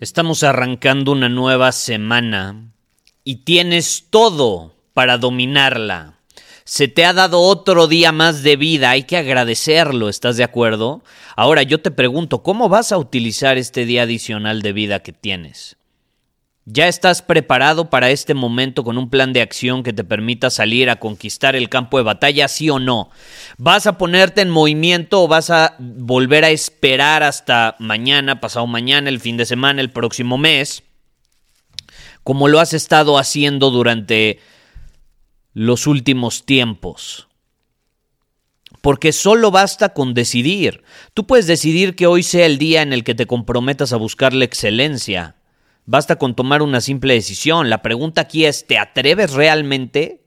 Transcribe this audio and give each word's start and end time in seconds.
Estamos 0.00 0.44
arrancando 0.44 1.10
una 1.10 1.28
nueva 1.28 1.72
semana 1.72 2.70
y 3.24 3.42
tienes 3.42 4.06
todo 4.10 4.76
para 4.94 5.18
dominarla. 5.18 6.20
Se 6.62 6.86
te 6.86 7.04
ha 7.04 7.12
dado 7.12 7.40
otro 7.40 7.88
día 7.88 8.12
más 8.12 8.44
de 8.44 8.54
vida, 8.54 8.90
hay 8.90 9.02
que 9.02 9.16
agradecerlo, 9.16 10.08
¿estás 10.08 10.36
de 10.36 10.44
acuerdo? 10.44 11.02
Ahora 11.34 11.64
yo 11.64 11.80
te 11.80 11.90
pregunto, 11.90 12.44
¿cómo 12.44 12.68
vas 12.68 12.92
a 12.92 12.98
utilizar 12.98 13.58
este 13.58 13.86
día 13.86 14.04
adicional 14.04 14.62
de 14.62 14.72
vida 14.72 15.00
que 15.00 15.12
tienes? 15.12 15.77
¿Ya 16.70 16.86
estás 16.86 17.22
preparado 17.22 17.88
para 17.88 18.10
este 18.10 18.34
momento 18.34 18.84
con 18.84 18.98
un 18.98 19.08
plan 19.08 19.32
de 19.32 19.40
acción 19.40 19.82
que 19.82 19.94
te 19.94 20.04
permita 20.04 20.50
salir 20.50 20.90
a 20.90 20.96
conquistar 20.96 21.56
el 21.56 21.70
campo 21.70 21.96
de 21.96 22.04
batalla, 22.04 22.46
sí 22.46 22.68
o 22.68 22.78
no? 22.78 23.08
¿Vas 23.56 23.86
a 23.86 23.96
ponerte 23.96 24.42
en 24.42 24.50
movimiento 24.50 25.22
o 25.22 25.28
vas 25.28 25.48
a 25.48 25.76
volver 25.78 26.44
a 26.44 26.50
esperar 26.50 27.22
hasta 27.22 27.74
mañana, 27.78 28.42
pasado 28.42 28.66
mañana, 28.66 29.08
el 29.08 29.18
fin 29.18 29.38
de 29.38 29.46
semana, 29.46 29.80
el 29.80 29.90
próximo 29.90 30.36
mes? 30.36 30.82
Como 32.22 32.48
lo 32.48 32.60
has 32.60 32.74
estado 32.74 33.16
haciendo 33.16 33.70
durante 33.70 34.38
los 35.54 35.86
últimos 35.86 36.44
tiempos. 36.44 37.28
Porque 38.82 39.12
solo 39.12 39.50
basta 39.50 39.94
con 39.94 40.12
decidir. 40.12 40.84
Tú 41.14 41.26
puedes 41.26 41.46
decidir 41.46 41.96
que 41.96 42.06
hoy 42.06 42.22
sea 42.22 42.44
el 42.44 42.58
día 42.58 42.82
en 42.82 42.92
el 42.92 43.04
que 43.04 43.14
te 43.14 43.24
comprometas 43.24 43.94
a 43.94 43.96
buscar 43.96 44.34
la 44.34 44.44
excelencia 44.44 45.37
Basta 45.90 46.16
con 46.16 46.34
tomar 46.34 46.60
una 46.60 46.82
simple 46.82 47.14
decisión. 47.14 47.70
La 47.70 47.80
pregunta 47.80 48.20
aquí 48.20 48.44
es, 48.44 48.66
¿te 48.66 48.76
atreves 48.76 49.32
realmente? 49.32 50.22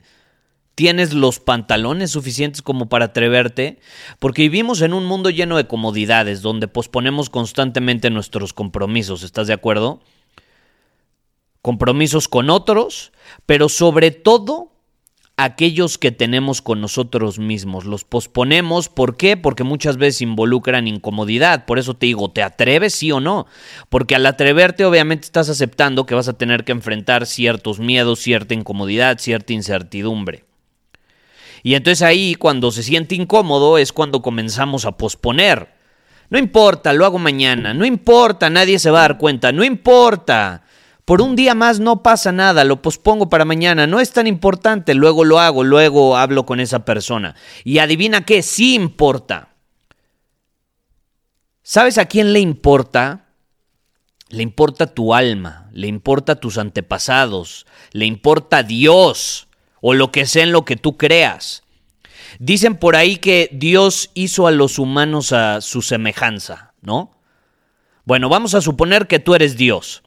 ¿Tienes 0.74 1.14
los 1.14 1.40
pantalones 1.40 2.10
suficientes 2.10 2.64
como 2.64 2.90
para 2.90 3.06
atreverte? 3.06 3.80
Porque 4.18 4.42
vivimos 4.42 4.82
en 4.82 4.92
un 4.96 5.06
mundo 5.06 5.30
lleno 5.30 5.58
de 5.58 5.68
comodidades, 5.68 6.42
donde 6.42 6.68
posponemos 6.68 7.30
constantemente 7.30 8.10
nuestros 8.10 8.54
compromisos, 8.54 9.22
¿estás 9.22 9.46
de 9.46 9.54
acuerdo? 9.54 10.02
Compromisos 11.62 12.28
con 12.28 12.50
otros, 12.50 13.12
pero 13.46 13.70
sobre 13.70 14.10
todo 14.10 14.71
aquellos 15.44 15.98
que 15.98 16.12
tenemos 16.12 16.62
con 16.62 16.82
nosotros 16.82 17.40
mismos. 17.40 17.86
Los 17.86 18.04
posponemos, 18.04 18.90
¿por 18.90 19.18
qué? 19.18 19.38
Porque 19.38 19.64
muchas 19.64 19.98
veces 19.98 20.22
involucran 20.22 20.88
incomodidad. 20.88 21.66
Por 21.66 21.80
eso 21.80 21.96
te 21.96 22.06
digo, 22.06 22.30
¿te 22.32 22.44
atreves 22.44 22.96
sí 22.96 23.12
o 23.12 23.20
no? 23.20 23.48
Porque 23.90 24.16
al 24.16 24.26
atreverte 24.26 24.86
obviamente 24.86 25.26
estás 25.26 25.50
aceptando 25.50 26.06
que 26.06 26.16
vas 26.16 26.28
a 26.28 26.38
tener 26.38 26.64
que 26.64 26.72
enfrentar 26.72 27.26
ciertos 27.26 27.80
miedos, 27.80 28.20
cierta 28.20 28.54
incomodidad, 28.54 29.20
cierta 29.20 29.54
incertidumbre. 29.54 30.46
Y 31.64 31.76
entonces 31.76 32.02
ahí 32.02 32.36
cuando 32.36 32.72
se 32.72 32.84
siente 32.84 33.16
incómodo 33.16 33.78
es 33.78 33.94
cuando 33.94 34.22
comenzamos 34.22 34.86
a 34.86 34.98
posponer. 34.98 35.70
No 36.30 36.38
importa, 36.38 36.94
lo 36.94 37.06
hago 37.06 37.20
mañana, 37.20 37.74
no 37.74 37.86
importa, 37.86 38.50
nadie 38.50 38.80
se 38.80 38.90
va 38.90 39.00
a 39.00 39.02
dar 39.10 39.18
cuenta, 39.18 39.52
no 39.52 39.64
importa. 39.64 40.64
Por 41.12 41.22
un 41.22 41.36
día 41.36 41.56
más 41.56 41.82
no 41.82 42.04
pasa 42.04 42.32
nada, 42.32 42.64
lo 42.64 42.82
pospongo 42.82 43.28
para 43.28 43.44
mañana, 43.44 43.86
no 43.86 44.00
es 44.00 44.14
tan 44.14 44.28
importante, 44.28 44.94
luego 44.94 45.26
lo 45.26 45.42
hago, 45.42 45.66
luego 45.66 46.16
hablo 46.16 46.46
con 46.46 46.62
esa 46.62 46.86
persona. 46.86 47.36
Y 47.66 47.80
adivina 47.80 48.24
qué, 48.24 48.42
sí 48.42 48.76
importa. 48.76 49.50
¿Sabes 51.64 51.98
a 51.98 52.06
quién 52.06 52.32
le 52.32 52.40
importa? 52.40 53.26
Le 54.30 54.42
importa 54.42 54.88
tu 54.88 55.14
alma, 55.14 55.68
le 55.74 55.88
importa 55.88 56.38
tus 56.38 56.58
antepasados, 56.58 57.66
le 57.92 58.06
importa 58.06 58.64
Dios 58.64 59.50
o 59.82 59.94
lo 59.94 60.14
que 60.14 60.26
sea 60.26 60.44
en 60.44 60.54
lo 60.54 60.64
que 60.64 60.78
tú 60.78 60.96
creas. 60.96 61.64
Dicen 62.40 62.78
por 62.78 62.96
ahí 62.96 63.18
que 63.18 63.50
Dios 63.52 64.12
hizo 64.14 64.48
a 64.48 64.52
los 64.52 64.80
humanos 64.80 65.34
a 65.34 65.60
su 65.60 65.82
semejanza, 65.82 66.74
¿no? 66.80 67.12
Bueno, 68.06 68.30
vamos 68.30 68.56
a 68.56 68.62
suponer 68.62 69.08
que 69.08 69.20
tú 69.20 69.36
eres 69.36 69.58
Dios. 69.58 70.04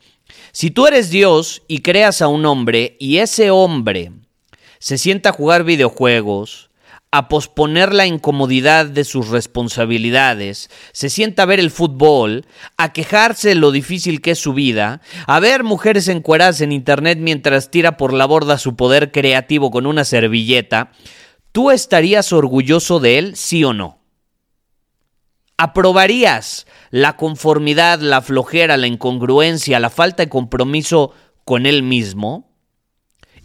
Si 0.52 0.70
tú 0.70 0.86
eres 0.86 1.10
Dios 1.10 1.62
y 1.68 1.80
creas 1.80 2.22
a 2.22 2.28
un 2.28 2.46
hombre 2.46 2.96
y 2.98 3.18
ese 3.18 3.50
hombre 3.50 4.12
se 4.78 4.98
sienta 4.98 5.30
a 5.30 5.32
jugar 5.32 5.64
videojuegos, 5.64 6.70
a 7.10 7.28
posponer 7.28 7.94
la 7.94 8.06
incomodidad 8.06 8.86
de 8.86 9.04
sus 9.04 9.28
responsabilidades, 9.28 10.68
se 10.92 11.08
sienta 11.10 11.44
a 11.44 11.46
ver 11.46 11.60
el 11.60 11.70
fútbol, 11.70 12.44
a 12.76 12.92
quejarse 12.92 13.50
de 13.50 13.54
lo 13.54 13.70
difícil 13.70 14.20
que 14.20 14.32
es 14.32 14.40
su 14.40 14.52
vida, 14.52 15.00
a 15.28 15.38
ver 15.38 15.62
mujeres 15.62 16.08
encueradas 16.08 16.60
en 16.60 16.72
internet 16.72 17.18
mientras 17.20 17.70
tira 17.70 17.96
por 17.96 18.12
la 18.12 18.26
borda 18.26 18.58
su 18.58 18.74
poder 18.74 19.12
creativo 19.12 19.70
con 19.70 19.86
una 19.86 20.04
servilleta, 20.04 20.90
¿tú 21.52 21.70
estarías 21.70 22.32
orgulloso 22.32 22.98
de 22.98 23.18
él, 23.18 23.36
sí 23.36 23.62
o 23.62 23.72
no? 23.72 24.03
¿Aprobarías 25.56 26.66
la 26.90 27.16
conformidad, 27.16 28.00
la 28.00 28.22
flojera, 28.22 28.76
la 28.76 28.88
incongruencia, 28.88 29.78
la 29.78 29.90
falta 29.90 30.24
de 30.24 30.28
compromiso 30.28 31.12
con 31.44 31.66
él 31.66 31.82
mismo? 31.82 32.50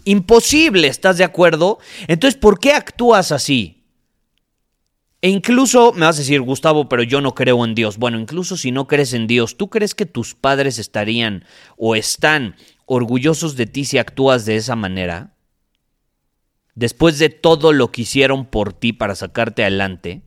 Imposible, 0.05 0.87
¿estás 0.87 1.17
de 1.17 1.23
acuerdo? 1.23 1.77
Entonces, 2.07 2.39
¿por 2.39 2.59
qué 2.59 2.73
actúas 2.73 3.31
así? 3.31 3.79
E 5.21 5.29
incluso 5.29 5.91
me 5.91 6.05
vas 6.05 6.15
a 6.15 6.19
decir, 6.19 6.41
Gustavo, 6.41 6.87
pero 6.87 7.03
yo 7.03 7.19
no 7.19 7.35
creo 7.35 7.65
en 7.65 7.75
Dios. 7.75 7.97
Bueno, 7.97 8.17
incluso 8.17 8.55
si 8.55 8.71
no 8.71 8.87
crees 8.87 9.13
en 9.13 9.27
Dios, 9.27 9.57
¿tú 9.57 9.69
crees 9.69 9.93
que 9.93 10.05
tus 10.05 10.33
padres 10.33 10.79
estarían 10.79 11.43
o 11.77 11.95
están 11.95 12.55
orgullosos 12.85 13.55
de 13.55 13.65
ti 13.65 13.83
si 13.83 13.97
actúas 13.97 14.45
de 14.45 14.55
esa 14.55 14.75
manera? 14.75 15.35
Después 16.73 17.19
de 17.19 17.29
todo 17.29 17.73
lo 17.73 17.91
que 17.91 18.03
hicieron 18.03 18.45
por 18.45 18.71
ti 18.71 18.93
para 18.93 19.13
sacarte 19.13 19.63
adelante. 19.63 20.21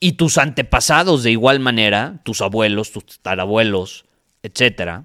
Y 0.00 0.12
tus 0.12 0.38
antepasados 0.38 1.22
de 1.22 1.30
igual 1.30 1.60
manera, 1.60 2.20
tus 2.24 2.40
abuelos, 2.40 2.92
tus 2.92 3.20
tarabuelos, 3.20 4.04
etc. 4.42 5.04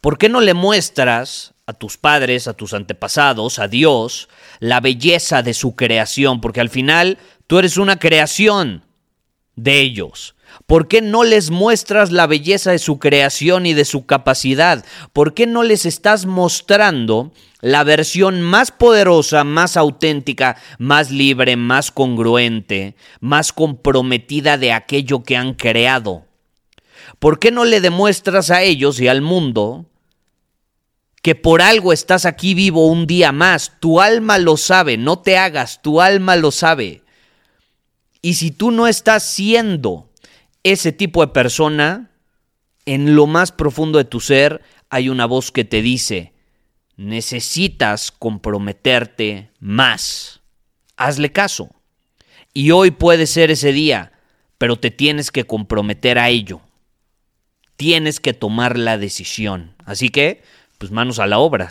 ¿Por 0.00 0.18
qué 0.18 0.28
no 0.28 0.40
le 0.40 0.54
muestras 0.54 1.54
a 1.66 1.72
tus 1.72 1.96
padres, 1.96 2.48
a 2.48 2.54
tus 2.54 2.74
antepasados, 2.74 3.58
a 3.58 3.68
Dios, 3.68 4.28
la 4.58 4.80
belleza 4.80 5.42
de 5.42 5.54
su 5.54 5.76
creación? 5.76 6.40
Porque 6.40 6.60
al 6.60 6.68
final 6.68 7.18
tú 7.46 7.58
eres 7.58 7.76
una 7.76 7.98
creación 7.98 8.84
de 9.56 9.80
ellos. 9.80 10.34
¿Por 10.66 10.88
qué 10.88 11.00
no 11.00 11.24
les 11.24 11.50
muestras 11.50 12.12
la 12.12 12.26
belleza 12.26 12.72
de 12.72 12.78
su 12.78 12.98
creación 12.98 13.66
y 13.66 13.74
de 13.74 13.84
su 13.84 14.06
capacidad? 14.06 14.84
¿Por 15.12 15.34
qué 15.34 15.46
no 15.46 15.62
les 15.62 15.86
estás 15.86 16.26
mostrando 16.26 17.32
la 17.60 17.84
versión 17.84 18.42
más 18.42 18.70
poderosa, 18.70 19.44
más 19.44 19.76
auténtica, 19.76 20.56
más 20.78 21.10
libre, 21.10 21.56
más 21.56 21.90
congruente, 21.90 22.96
más 23.20 23.52
comprometida 23.52 24.58
de 24.58 24.72
aquello 24.72 25.22
que 25.22 25.36
han 25.36 25.54
creado? 25.54 26.26
¿Por 27.18 27.38
qué 27.38 27.50
no 27.50 27.64
le 27.64 27.80
demuestras 27.80 28.50
a 28.50 28.62
ellos 28.62 29.00
y 29.00 29.08
al 29.08 29.20
mundo 29.20 29.86
que 31.22 31.34
por 31.34 31.60
algo 31.60 31.92
estás 31.92 32.24
aquí 32.24 32.54
vivo 32.54 32.86
un 32.86 33.06
día 33.06 33.32
más? 33.32 33.74
Tu 33.80 34.00
alma 34.00 34.38
lo 34.38 34.56
sabe, 34.56 34.96
no 34.96 35.18
te 35.18 35.36
hagas, 35.36 35.82
tu 35.82 36.00
alma 36.00 36.36
lo 36.36 36.50
sabe. 36.50 37.02
Y 38.22 38.34
si 38.34 38.50
tú 38.50 38.70
no 38.70 38.86
estás 38.86 39.22
siendo 39.22 40.10
ese 40.62 40.92
tipo 40.92 41.20
de 41.24 41.32
persona, 41.32 42.10
en 42.86 43.14
lo 43.14 43.26
más 43.26 43.52
profundo 43.52 43.98
de 43.98 44.04
tu 44.04 44.20
ser 44.20 44.62
hay 44.88 45.08
una 45.08 45.26
voz 45.26 45.52
que 45.52 45.64
te 45.64 45.82
dice, 45.82 46.32
necesitas 47.00 48.12
comprometerte 48.12 49.50
más. 49.58 50.42
Hazle 50.98 51.32
caso. 51.32 51.70
Y 52.52 52.72
hoy 52.72 52.90
puede 52.90 53.26
ser 53.26 53.50
ese 53.50 53.72
día, 53.72 54.12
pero 54.58 54.76
te 54.76 54.90
tienes 54.90 55.30
que 55.30 55.44
comprometer 55.44 56.18
a 56.18 56.28
ello. 56.28 56.60
tienes 57.76 58.20
que 58.20 58.34
tomar 58.34 58.76
la 58.76 58.98
decisión. 58.98 59.74
Así 59.86 60.10
que, 60.10 60.42
pues 60.76 60.92
manos 60.92 61.18
a 61.18 61.26
la 61.26 61.38
obra. 61.38 61.70